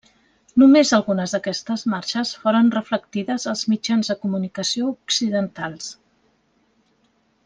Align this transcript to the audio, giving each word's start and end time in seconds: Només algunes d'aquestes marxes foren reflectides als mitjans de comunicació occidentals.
Només 0.61 0.91
algunes 0.97 1.33
d'aquestes 1.35 1.83
marxes 1.93 2.31
foren 2.45 2.71
reflectides 2.77 3.45
als 3.53 3.61
mitjans 3.73 4.09
de 4.13 4.17
comunicació 4.25 4.89
occidentals. 4.95 5.91